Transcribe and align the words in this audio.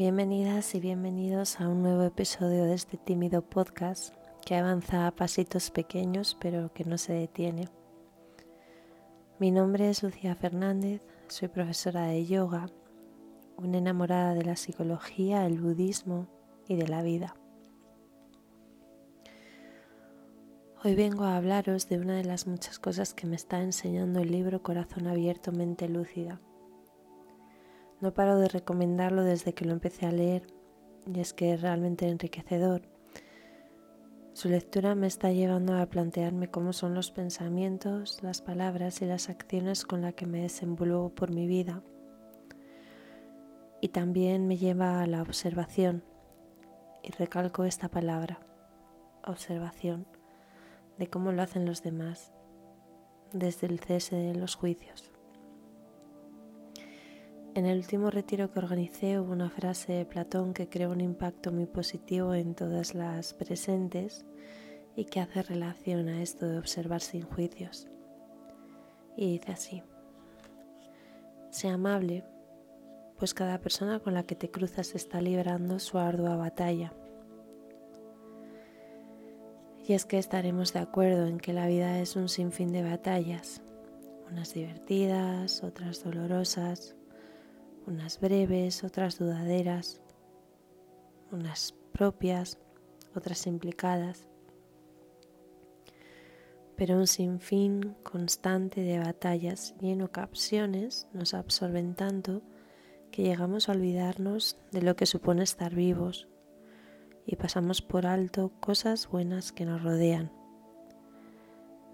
Bienvenidas 0.00 0.74
y 0.74 0.80
bienvenidos 0.80 1.60
a 1.60 1.68
un 1.68 1.82
nuevo 1.82 2.04
episodio 2.04 2.64
de 2.64 2.72
este 2.72 2.96
tímido 2.96 3.42
podcast 3.42 4.14
que 4.46 4.54
avanza 4.54 5.06
a 5.06 5.10
pasitos 5.10 5.70
pequeños 5.70 6.38
pero 6.40 6.72
que 6.72 6.86
no 6.86 6.96
se 6.96 7.12
detiene. 7.12 7.68
Mi 9.38 9.50
nombre 9.50 9.90
es 9.90 10.02
Lucía 10.02 10.34
Fernández, 10.34 11.02
soy 11.28 11.48
profesora 11.48 12.04
de 12.04 12.24
yoga, 12.24 12.70
una 13.58 13.76
enamorada 13.76 14.32
de 14.32 14.42
la 14.42 14.56
psicología, 14.56 15.44
el 15.44 15.60
budismo 15.60 16.28
y 16.66 16.76
de 16.76 16.88
la 16.88 17.02
vida. 17.02 17.36
Hoy 20.82 20.94
vengo 20.94 21.24
a 21.24 21.36
hablaros 21.36 21.90
de 21.90 21.98
una 21.98 22.16
de 22.16 22.24
las 22.24 22.46
muchas 22.46 22.78
cosas 22.78 23.12
que 23.12 23.26
me 23.26 23.36
está 23.36 23.60
enseñando 23.60 24.20
el 24.20 24.32
libro 24.32 24.62
Corazón 24.62 25.08
Abierto, 25.08 25.52
Mente 25.52 25.90
Lúcida 25.90 26.40
no 28.00 28.14
paro 28.14 28.38
de 28.38 28.48
recomendarlo 28.48 29.24
desde 29.24 29.52
que 29.52 29.64
lo 29.64 29.72
empecé 29.72 30.06
a 30.06 30.12
leer 30.12 30.46
y 31.06 31.20
es 31.20 31.32
que 31.32 31.52
es 31.52 31.60
realmente 31.60 32.08
enriquecedor. 32.08 32.82
Su 34.32 34.48
lectura 34.48 34.94
me 34.94 35.06
está 35.06 35.32
llevando 35.32 35.76
a 35.76 35.86
plantearme 35.86 36.48
cómo 36.48 36.72
son 36.72 36.94
los 36.94 37.10
pensamientos, 37.10 38.22
las 38.22 38.40
palabras 38.40 39.02
y 39.02 39.06
las 39.06 39.28
acciones 39.28 39.84
con 39.84 40.02
las 40.02 40.14
que 40.14 40.26
me 40.26 40.42
desenvuelvo 40.42 41.10
por 41.10 41.30
mi 41.30 41.46
vida. 41.46 41.82
Y 43.82 43.88
también 43.88 44.46
me 44.46 44.56
lleva 44.56 45.02
a 45.02 45.06
la 45.06 45.22
observación. 45.22 46.04
Y 47.02 47.10
recalco 47.12 47.64
esta 47.64 47.88
palabra, 47.88 48.40
observación, 49.26 50.06
de 50.98 51.08
cómo 51.08 51.32
lo 51.32 51.42
hacen 51.42 51.66
los 51.66 51.82
demás, 51.82 52.32
desde 53.32 53.66
el 53.66 53.80
cese 53.80 54.16
de 54.16 54.34
los 54.34 54.54
juicios. 54.54 55.10
En 57.52 57.66
el 57.66 57.78
último 57.78 58.10
retiro 58.10 58.52
que 58.52 58.60
organicé 58.60 59.18
hubo 59.18 59.32
una 59.32 59.50
frase 59.50 59.92
de 59.92 60.04
Platón 60.04 60.54
que 60.54 60.68
creó 60.68 60.92
un 60.92 61.00
impacto 61.00 61.50
muy 61.50 61.66
positivo 61.66 62.32
en 62.32 62.54
todas 62.54 62.94
las 62.94 63.34
presentes 63.34 64.24
y 64.94 65.06
que 65.06 65.18
hace 65.18 65.42
relación 65.42 66.08
a 66.08 66.22
esto 66.22 66.46
de 66.46 66.58
observar 66.58 67.00
sin 67.00 67.22
juicios. 67.22 67.88
Y 69.16 69.32
dice 69.32 69.50
así, 69.50 69.82
sea 71.50 71.74
amable, 71.74 72.24
pues 73.18 73.34
cada 73.34 73.58
persona 73.58 73.98
con 73.98 74.14
la 74.14 74.22
que 74.22 74.36
te 74.36 74.52
cruzas 74.52 74.94
está 74.94 75.20
librando 75.20 75.80
su 75.80 75.98
ardua 75.98 76.36
batalla. 76.36 76.92
Y 79.88 79.94
es 79.94 80.04
que 80.04 80.18
estaremos 80.18 80.72
de 80.72 80.78
acuerdo 80.78 81.26
en 81.26 81.38
que 81.38 81.52
la 81.52 81.66
vida 81.66 81.98
es 81.98 82.14
un 82.14 82.28
sinfín 82.28 82.70
de 82.70 82.84
batallas, 82.84 83.60
unas 84.30 84.54
divertidas, 84.54 85.64
otras 85.64 86.04
dolorosas, 86.04 86.94
unas 87.90 88.20
breves, 88.20 88.84
otras 88.84 89.18
dudaderas, 89.18 90.00
unas 91.32 91.74
propias, 91.92 92.58
otras 93.16 93.46
implicadas, 93.46 94.28
pero 96.76 96.96
un 96.96 97.08
sinfín 97.08 97.96
constante 98.04 98.80
de 98.82 99.00
batallas 99.00 99.74
y 99.80 99.90
en 99.90 100.02
ocasiones 100.02 101.08
nos 101.12 101.34
absorben 101.34 101.94
tanto 101.94 102.42
que 103.10 103.22
llegamos 103.22 103.68
a 103.68 103.72
olvidarnos 103.72 104.56
de 104.70 104.82
lo 104.82 104.94
que 104.94 105.04
supone 105.04 105.42
estar 105.42 105.74
vivos 105.74 106.28
y 107.26 107.36
pasamos 107.36 107.82
por 107.82 108.06
alto 108.06 108.52
cosas 108.60 109.08
buenas 109.08 109.52
que 109.52 109.66
nos 109.66 109.82
rodean. 109.82 110.32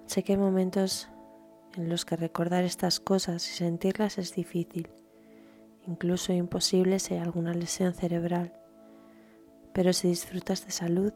Sé 0.05 0.23
que 0.23 0.35
hay 0.35 0.39
momentos 0.39 1.09
en 1.75 1.89
los 1.89 2.05
que 2.05 2.17
recordar 2.17 2.65
estas 2.65 3.01
cosas 3.01 3.49
y 3.51 3.55
sentirlas 3.55 4.19
es 4.19 4.35
difícil 4.35 4.89
incluso 5.87 6.33
imposible 6.33 6.99
si 6.99 7.15
hay 7.15 7.21
alguna 7.21 7.55
lesión 7.55 7.95
cerebral. 7.95 8.53
Pero 9.73 9.93
si 9.93 10.09
disfrutas 10.09 10.65
de 10.65 10.73
salud, 10.73 11.13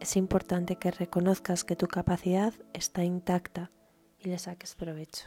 es 0.00 0.16
importante 0.16 0.76
que 0.76 0.90
reconozcas 0.90 1.64
que 1.64 1.76
tu 1.76 1.86
capacidad 1.86 2.52
está 2.72 3.04
intacta 3.04 3.70
y 4.18 4.28
le 4.28 4.38
saques 4.38 4.74
provecho. 4.74 5.26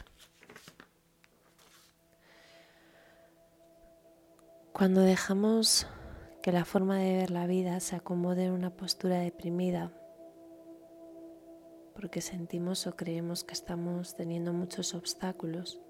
Cuando 4.74 5.02
dejamos 5.02 5.88
que 6.44 6.52
la 6.52 6.66
forma 6.66 6.98
de 7.00 7.14
ver 7.14 7.32
la 7.32 7.48
vida 7.48 7.80
se 7.80 7.96
acomode 7.96 8.46
en 8.46 8.52
una 8.52 8.70
postura 8.70 9.18
deprimida, 9.18 9.92
porque 11.96 12.22
sentimos 12.22 12.86
o 12.86 12.96
creemos 12.96 13.44
que 13.44 13.54
estamos 13.54 14.16
teniendo 14.16 14.54
muchos 14.54 14.94
obstáculos, 14.94 15.82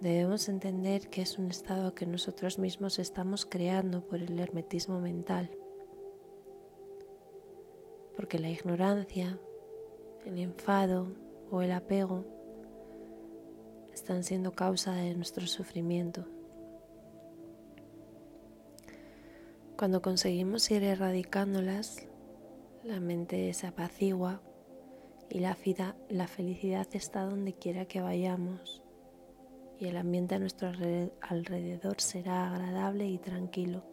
Debemos 0.00 0.50
entender 0.50 1.08
que 1.08 1.22
es 1.22 1.38
un 1.38 1.50
estado 1.50 1.94
que 1.94 2.04
nosotros 2.04 2.58
mismos 2.58 2.98
estamos 2.98 3.46
creando 3.46 4.06
por 4.06 4.20
el 4.20 4.38
hermetismo 4.38 5.00
mental, 5.00 5.50
porque 8.14 8.38
la 8.38 8.50
ignorancia, 8.50 9.38
el 10.26 10.38
enfado 10.38 11.08
o 11.50 11.62
el 11.62 11.72
apego 11.72 12.26
están 13.94 14.22
siendo 14.22 14.52
causa 14.52 14.94
de 14.94 15.14
nuestro 15.14 15.46
sufrimiento. 15.46 16.26
Cuando 19.78 20.02
conseguimos 20.02 20.70
ir 20.70 20.84
erradicándolas, 20.84 22.06
la 22.84 23.00
mente 23.00 23.50
se 23.54 23.66
apacigua 23.66 24.42
y 25.30 25.38
la, 25.38 25.56
la 26.10 26.28
felicidad 26.28 26.86
está 26.92 27.22
donde 27.22 27.54
quiera 27.54 27.86
que 27.86 28.02
vayamos 28.02 28.82
y 29.78 29.86
el 29.86 29.96
ambiente 29.96 30.34
a 30.34 30.38
nuestro 30.38 30.68
alrededor 31.20 32.00
será 32.00 32.50
agradable 32.50 33.06
y 33.06 33.18
tranquilo 33.18 33.84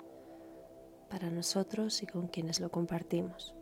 para 1.10 1.30
nosotros 1.30 2.02
y 2.02 2.08
con 2.08 2.28
quienes 2.28 2.60
lo 2.60 2.72
compartimos. 2.72 3.54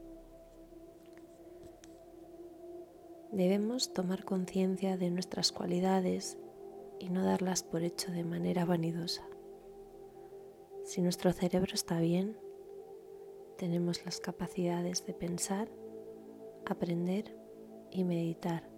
Debemos 3.31 3.93
tomar 3.93 4.23
conciencia 4.23 4.97
de 4.97 5.09
nuestras 5.09 5.51
cualidades 5.51 6.37
y 6.99 7.09
no 7.09 7.23
darlas 7.25 7.63
por 7.63 7.83
hecho 7.83 8.11
de 8.11 8.23
manera 8.23 8.65
vanidosa. 8.65 9.25
Si 10.83 11.01
nuestro 11.01 11.31
cerebro 11.31 11.73
está 11.73 11.99
bien, 11.99 12.37
tenemos 13.57 14.05
las 14.05 14.19
capacidades 14.19 15.05
de 15.05 15.13
pensar, 15.13 15.69
aprender 16.65 17.37
y 17.89 18.03
meditar 18.03 18.70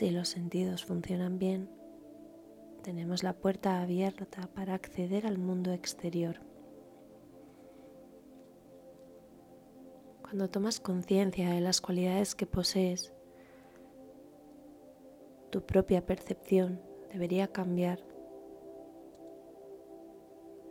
si 0.00 0.10
los 0.10 0.30
sentidos 0.30 0.86
funcionan 0.86 1.38
bien, 1.38 1.68
tenemos 2.82 3.22
la 3.22 3.34
puerta 3.34 3.82
abierta 3.82 4.48
para 4.54 4.72
acceder 4.72 5.26
al 5.26 5.36
mundo 5.36 5.74
exterior. 5.74 6.40
Cuando 10.22 10.48
tomas 10.48 10.80
conciencia 10.80 11.50
de 11.50 11.60
las 11.60 11.82
cualidades 11.82 12.34
que 12.34 12.46
posees, 12.46 13.12
tu 15.50 15.66
propia 15.66 16.06
percepción 16.06 16.80
debería 17.12 17.48
cambiar. 17.48 18.00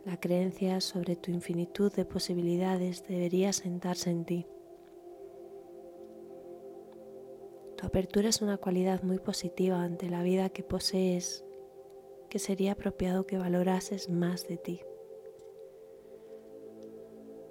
La 0.04 0.18
creencia 0.18 0.80
sobre 0.80 1.14
tu 1.14 1.30
infinitud 1.30 1.92
de 1.92 2.04
posibilidades 2.04 3.06
debería 3.06 3.52
sentarse 3.52 4.10
en 4.10 4.24
ti. 4.24 4.46
Tu 7.80 7.86
apertura 7.86 8.28
es 8.28 8.42
una 8.42 8.58
cualidad 8.58 9.02
muy 9.02 9.18
positiva 9.18 9.82
ante 9.82 10.10
la 10.10 10.22
vida 10.22 10.50
que 10.50 10.62
posees, 10.62 11.46
que 12.28 12.38
sería 12.38 12.72
apropiado 12.72 13.26
que 13.26 13.38
valorases 13.38 14.10
más 14.10 14.46
de 14.46 14.58
ti. 14.58 14.82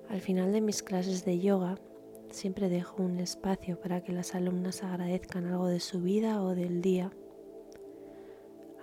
Al 0.07 0.21
final 0.21 0.51
de 0.51 0.61
mis 0.61 0.83
clases 0.83 1.25
de 1.25 1.39
yoga, 1.39 1.79
siempre 2.29 2.69
dejo 2.69 3.01
un 3.01 3.19
espacio 3.19 3.79
para 3.79 4.03
que 4.03 4.13
las 4.13 4.35
alumnas 4.35 4.83
agradezcan 4.83 5.47
algo 5.47 5.65
de 5.65 5.79
su 5.79 5.99
vida 5.99 6.43
o 6.43 6.53
del 6.53 6.83
día, 6.83 7.11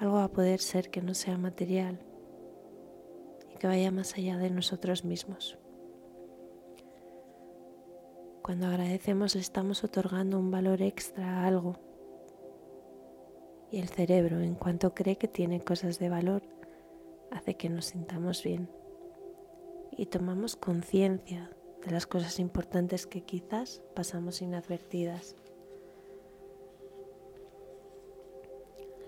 algo 0.01 0.19
a 0.19 0.33
poder 0.33 0.59
ser 0.59 0.91
que 0.91 1.01
no 1.01 1.15
sea 1.15 1.39
material 1.39 2.01
y 3.55 3.59
que 3.59 3.69
vaya 3.69 3.93
más 3.93 4.15
allá 4.17 4.37
de 4.37 4.51
nosotros 4.51 5.05
mismos. 5.05 5.59
Cuando 8.47 8.69
agradecemos 8.69 9.35
estamos 9.35 9.83
otorgando 9.83 10.39
un 10.39 10.53
valor 10.53 10.81
extra 10.81 11.41
a 11.41 11.47
algo. 11.49 11.81
Y 13.73 13.81
el 13.81 13.89
cerebro, 13.89 14.41
en 14.41 14.55
cuanto 14.55 14.95
cree 14.95 15.19
que 15.19 15.27
tiene 15.27 15.59
cosas 15.59 15.99
de 15.99 16.09
valor, 16.09 16.43
hace 17.33 17.57
que 17.57 17.69
nos 17.69 17.87
sintamos 17.87 18.45
bien. 18.45 18.71
Y 19.91 20.07
tomamos 20.07 20.55
conciencia 20.55 21.51
de 21.85 21.91
las 21.91 22.07
cosas 22.07 22.39
importantes 22.39 23.09
que 23.09 23.23
quizás 23.23 23.83
pasamos 23.97 24.41
inadvertidas. 24.41 25.35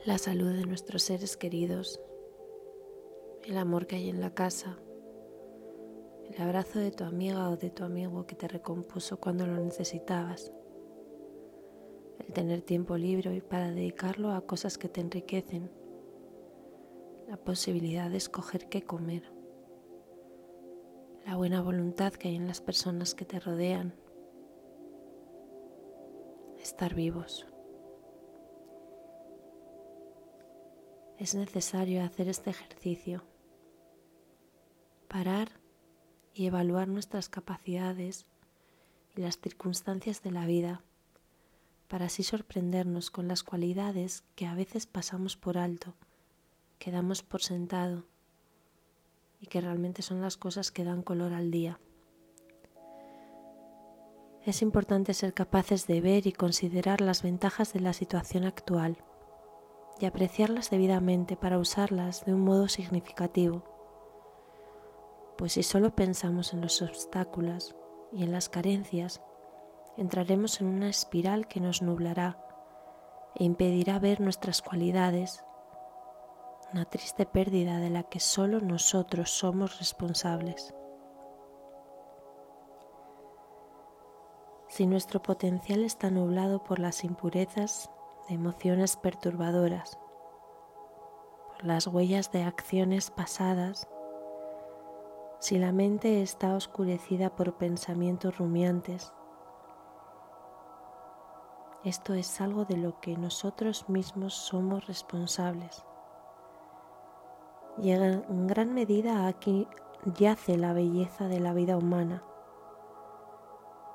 La 0.05 0.19
salud 0.19 0.53
de 0.53 0.67
nuestros 0.67 1.05
seres 1.05 1.37
queridos, 1.37 2.01
el 3.45 3.57
amor 3.57 3.87
que 3.87 3.95
hay 3.95 4.11
en 4.11 4.21
la 4.21 4.35
casa, 4.35 4.81
el 6.31 6.43
abrazo 6.43 6.79
de 6.79 6.91
tu 6.91 7.05
amiga 7.05 7.49
o 7.49 7.57
de 7.57 7.71
tu 7.71 7.85
amigo 7.85 8.27
que 8.27 8.35
te 8.35 8.49
recompuso 8.49 9.19
cuando 9.19 9.47
lo 9.47 9.57
necesitabas, 9.57 10.53
el 12.19 12.33
tener 12.33 12.63
tiempo 12.63 12.97
libre 12.97 13.41
para 13.41 13.71
dedicarlo 13.71 14.33
a 14.33 14.43
cosas 14.43 14.77
que 14.77 14.89
te 14.89 15.01
enriquecen, 15.01 15.71
la 17.29 17.37
posibilidad 17.37 18.11
de 18.11 18.19
escoger 18.19 18.69
qué 18.69 18.83
comer, 18.83 19.33
la 21.27 21.37
buena 21.37 21.63
voluntad 21.63 22.13
que 22.13 22.29
hay 22.29 22.37
en 22.37 22.47
las 22.47 22.61
personas 22.61 23.15
que 23.15 23.25
te 23.25 23.41
rodean, 23.41 23.95
estar 26.59 26.95
vivos. 26.95 27.47
Es 31.19 31.35
necesario 31.35 32.03
hacer 32.05 32.29
este 32.29 32.51
ejercicio, 32.51 33.25
parar 35.09 35.58
y 36.39 36.47
evaluar 36.47 36.87
nuestras 36.87 37.29
capacidades 37.29 38.25
y 39.17 39.23
las 39.23 39.41
circunstancias 39.41 40.23
de 40.23 40.31
la 40.31 40.47
vida 40.47 40.83
para 41.89 42.07
así 42.07 42.23
sorprendernos 42.23 43.11
con 43.11 43.27
las 43.27 43.43
cualidades 43.43 44.23
que 44.37 44.47
a 44.47 44.55
veces 44.55 44.87
pasamos 44.87 45.37
por 45.37 45.59
alto 45.59 45.95
que 46.79 46.93
damos 46.93 47.25
por 47.25 47.43
sentado 47.43 48.05
y 49.41 49.49
que 49.49 49.61
realmente 49.61 50.03
son 50.03 50.21
las 50.21 50.37
cosas 50.37 50.71
que 50.71 50.85
dan 50.85 51.03
color 51.03 51.33
al 51.33 51.51
día. 51.51 51.81
Es 54.45 54.63
importante 54.63 55.15
ser 55.15 55.35
capaces 55.35 55.89
de 55.89 56.01
ver 56.01 56.29
y 56.29 56.33
considerar 56.33 57.01
las 57.01 57.25
ventajas 57.25 57.73
de 57.73 57.81
la 57.81 57.93
situación 57.93 58.45
actual 58.45 58.99
y 59.99 60.07
apreciarlas 60.07 60.71
debidamente 60.71 61.37
para 61.37 61.59
usarlas 61.59 62.25
de 62.25 62.35
un 62.35 62.43
modo 62.43 62.69
significativo. 62.69 63.78
Pues 65.39 65.53
si 65.53 65.63
solo 65.63 65.95
pensamos 65.95 66.53
en 66.53 66.61
los 66.61 66.83
obstáculos 66.83 67.77
y 68.13 68.25
en 68.25 68.33
las 68.33 68.49
carencias, 68.49 69.23
entraremos 69.97 70.61
en 70.61 70.67
una 70.67 70.91
espiral 70.91 71.47
que 71.47 71.61
nos 71.61 71.81
nublará 71.81 72.45
e 73.37 73.45
impedirá 73.45 73.99
ver 74.01 74.21
nuestras 74.21 74.61
cualidades 74.61 75.45
una 76.73 76.85
triste 76.85 77.25
pérdida 77.25 77.79
de 77.79 77.89
la 77.89 78.03
que 78.03 78.21
solo 78.21 78.61
nosotros 78.61 79.31
somos 79.31 79.79
responsables. 79.79 80.75
Si 84.69 84.87
nuestro 84.87 85.23
potencial 85.23 85.83
está 85.83 86.11
nublado 86.11 86.63
por 86.63 86.79
las 86.79 87.05
impurezas 87.05 87.91
de 88.29 88.35
emociones 88.35 88.97
perturbadoras, 88.97 89.99
por 91.55 91.65
las 91.65 91.87
huellas 91.87 92.31
de 92.33 92.43
acciones 92.43 93.11
pasadas, 93.11 93.89
si 95.39 95.59
la 95.59 95.73
mente 95.73 96.23
está 96.23 96.55
oscurecida 96.55 97.35
por 97.35 97.55
pensamientos 97.55 98.39
rumiantes, 98.39 99.13
esto 101.85 102.15
es 102.15 102.41
algo 102.41 102.65
de 102.65 102.77
lo 102.77 103.01
que 103.01 103.17
nosotros 103.17 103.89
mismos 103.89 104.35
somos 104.35 104.87
responsables 104.87 105.85
y 107.83 107.91
en 107.91 108.47
gran 108.47 108.75
medida 108.75 109.27
aquí 109.27 109.69
yace 110.19 110.57
la 110.57 110.73
belleza 110.73 111.29
de 111.29 111.41
la 111.41 111.53
vida 111.53 111.77
humana, 111.77 112.23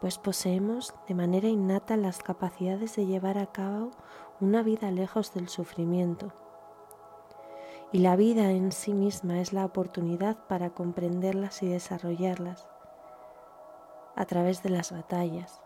pues 0.02 0.18
poseemos 0.18 0.94
de 1.08 1.16
manera 1.16 1.48
innata 1.48 1.98
las 1.98 2.22
capacidades 2.22 2.96
de 2.96 3.06
llevar 3.06 3.38
a 3.38 3.48
cabo 3.48 3.92
una 4.40 4.64
vida 4.64 4.92
lejos 4.92 5.34
del 5.34 5.50
sufrimiento. 5.50 6.34
Y 7.94 8.00
la 8.00 8.16
vida 8.16 8.50
en 8.50 8.72
sí 8.72 8.92
misma 8.92 9.40
es 9.40 9.54
la 9.54 9.66
oportunidad 9.66 10.36
para 10.48 10.72
comprenderlas 10.72 11.62
y 11.62 11.68
desarrollarlas 11.68 12.68
a 14.16 14.26
través 14.26 14.64
de 14.64 14.72
las 14.72 14.92
batallas. 14.92 15.62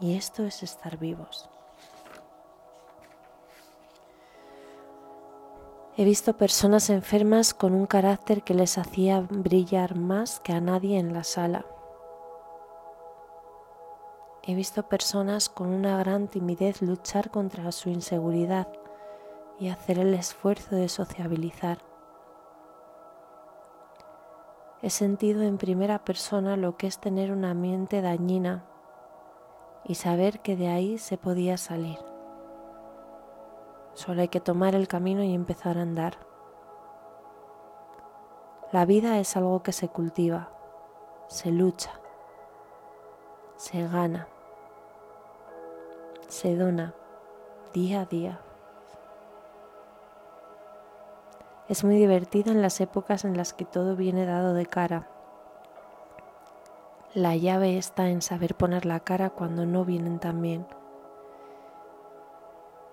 Y 0.00 0.16
esto 0.16 0.44
es 0.44 0.62
estar 0.62 0.96
vivos. 0.96 1.50
He 5.96 6.04
visto 6.04 6.36
personas 6.36 6.88
enfermas 6.88 7.52
con 7.52 7.74
un 7.74 7.86
carácter 7.86 8.44
que 8.44 8.54
les 8.54 8.78
hacía 8.78 9.20
brillar 9.28 9.96
más 9.96 10.38
que 10.38 10.52
a 10.52 10.60
nadie 10.60 11.00
en 11.00 11.12
la 11.12 11.24
sala. 11.24 11.66
He 14.44 14.54
visto 14.54 14.88
personas 14.88 15.48
con 15.48 15.66
una 15.66 15.98
gran 15.98 16.28
timidez 16.28 16.80
luchar 16.80 17.32
contra 17.32 17.72
su 17.72 17.90
inseguridad 17.90 18.68
y 19.58 19.68
hacer 19.68 19.98
el 19.98 20.14
esfuerzo 20.14 20.76
de 20.76 20.88
sociabilizar. 20.88 21.78
He 24.80 24.90
sentido 24.90 25.42
en 25.42 25.58
primera 25.58 26.04
persona 26.04 26.56
lo 26.56 26.76
que 26.76 26.86
es 26.86 26.98
tener 26.98 27.32
una 27.32 27.52
mente 27.54 28.00
dañina 28.00 28.64
y 29.84 29.96
saber 29.96 30.40
que 30.40 30.56
de 30.56 30.68
ahí 30.68 30.98
se 30.98 31.18
podía 31.18 31.56
salir. 31.56 31.98
Solo 33.94 34.20
hay 34.20 34.28
que 34.28 34.40
tomar 34.40 34.76
el 34.76 34.86
camino 34.86 35.24
y 35.24 35.34
empezar 35.34 35.78
a 35.78 35.82
andar. 35.82 36.18
La 38.70 38.84
vida 38.84 39.18
es 39.18 39.36
algo 39.36 39.62
que 39.64 39.72
se 39.72 39.88
cultiva, 39.88 40.50
se 41.26 41.50
lucha, 41.50 41.90
se 43.56 43.88
gana, 43.88 44.28
se 46.28 46.54
dona 46.54 46.94
día 47.72 48.02
a 48.02 48.04
día. 48.04 48.40
Es 51.68 51.84
muy 51.84 51.96
divertido 51.96 52.50
en 52.50 52.62
las 52.62 52.80
épocas 52.80 53.26
en 53.26 53.36
las 53.36 53.52
que 53.52 53.66
todo 53.66 53.94
viene 53.94 54.24
dado 54.24 54.54
de 54.54 54.64
cara. 54.64 55.06
La 57.12 57.36
llave 57.36 57.76
está 57.76 58.08
en 58.08 58.22
saber 58.22 58.54
poner 58.54 58.86
la 58.86 59.00
cara 59.00 59.28
cuando 59.28 59.66
no 59.66 59.84
vienen 59.84 60.18
tan 60.18 60.40
bien. 60.40 60.66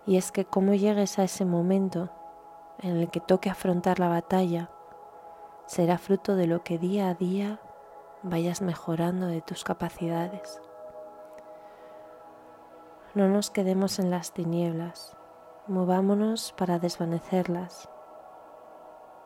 Y 0.05 0.17
es 0.17 0.33
que 0.33 0.43
como 0.43 0.73
llegues 0.73 1.17
a 1.19 1.23
ese 1.23 1.45
momento 1.45 2.09
en 2.79 2.97
el 2.97 3.09
que 3.09 3.21
toque 3.21 3.49
afrontar 3.49 3.99
la 3.99 4.09
batalla, 4.09 4.69
será 5.67 5.97
fruto 5.97 6.35
de 6.35 6.47
lo 6.47 6.61
que 6.63 6.77
día 6.77 7.07
a 7.07 7.13
día 7.13 7.61
vayas 8.23 8.61
mejorando 8.61 9.27
de 9.27 9.41
tus 9.41 9.63
capacidades. 9.63 10.61
No 13.13 13.29
nos 13.29 13.51
quedemos 13.51 13.99
en 13.99 14.11
las 14.11 14.33
tinieblas, 14.33 15.15
movámonos 15.67 16.53
para 16.57 16.77
desvanecerlas, 16.77 17.89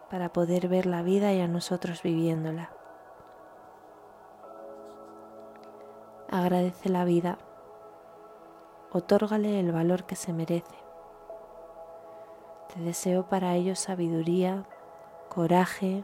para 0.10 0.34
poder 0.34 0.68
ver 0.68 0.86
la 0.86 1.02
vida 1.02 1.34
y 1.34 1.42
a 1.42 1.48
nosotros 1.48 2.04
viviéndola. 2.04 2.72
Agradece 6.30 6.90
la 6.90 7.06
vida 7.06 7.38
otórgale 8.92 9.60
el 9.60 9.72
valor 9.72 10.06
que 10.06 10.16
se 10.16 10.34
merece. 10.34 10.76
Te 12.74 12.82
deseo 12.82 13.28
para 13.28 13.56
ello 13.56 13.76
sabiduría, 13.76 14.66
coraje, 15.30 16.04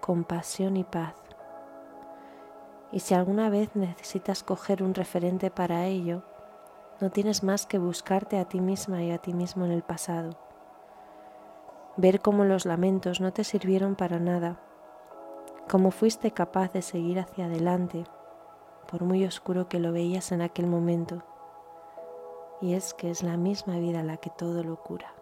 compasión 0.00 0.76
y 0.76 0.84
paz. 0.84 1.14
Y 2.92 3.00
si 3.00 3.14
alguna 3.14 3.48
vez 3.48 3.74
necesitas 3.74 4.44
coger 4.44 4.82
un 4.82 4.94
referente 4.94 5.50
para 5.50 5.86
ello, 5.86 6.22
no 7.00 7.10
tienes 7.10 7.42
más 7.42 7.66
que 7.66 7.78
buscarte 7.78 8.38
a 8.38 8.44
ti 8.44 8.60
misma 8.60 9.02
y 9.02 9.10
a 9.10 9.18
ti 9.18 9.34
mismo 9.34 9.64
en 9.64 9.72
el 9.72 9.82
pasado. 9.82 10.43
Ver 11.96 12.20
cómo 12.20 12.44
los 12.44 12.66
lamentos 12.66 13.20
no 13.20 13.32
te 13.32 13.44
sirvieron 13.44 13.94
para 13.94 14.18
nada, 14.18 14.60
cómo 15.70 15.90
fuiste 15.90 16.32
capaz 16.32 16.72
de 16.72 16.82
seguir 16.82 17.20
hacia 17.20 17.46
adelante, 17.46 18.04
por 18.90 19.02
muy 19.02 19.24
oscuro 19.24 19.68
que 19.68 19.78
lo 19.78 19.92
veías 19.92 20.32
en 20.32 20.42
aquel 20.42 20.66
momento 20.66 21.22
y 22.64 22.72
es 22.72 22.94
que 22.94 23.10
es 23.10 23.22
la 23.22 23.36
misma 23.36 23.78
vida 23.78 24.02
la 24.02 24.16
que 24.16 24.30
todo 24.30 24.62
lo 24.62 24.76
cura. 24.76 25.12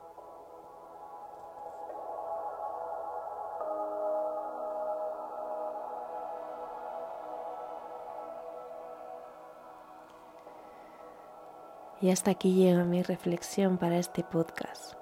Y 12.01 12.11
hasta 12.11 12.33
aquí 12.33 12.55
llega 12.55 12.85
mi 12.85 13.03
reflexión 13.03 13.77
para 13.79 13.97
este 13.97 14.25
podcast. 14.25 15.02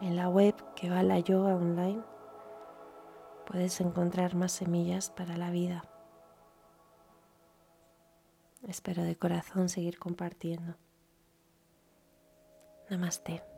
En 0.00 0.16
la 0.16 0.28
web 0.30 0.54
que 0.74 0.88
va 0.88 1.02
la 1.02 1.18
yoga 1.18 1.54
online 1.54 2.02
puedes 3.46 3.80
encontrar 3.82 4.34
más 4.34 4.52
semillas 4.52 5.10
para 5.10 5.36
la 5.36 5.50
vida. 5.50 5.84
Espero 8.66 9.02
de 9.02 9.16
corazón 9.16 9.68
seguir 9.68 9.98
compartiendo. 9.98 10.76
Namaste. 12.88 13.49